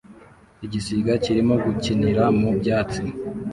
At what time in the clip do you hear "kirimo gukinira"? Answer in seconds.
1.23-2.23